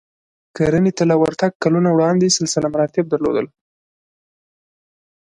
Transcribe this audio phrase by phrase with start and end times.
[0.57, 3.45] کرنې ته له ورتګ کلونه وړاندې سلسله مراتب درلودل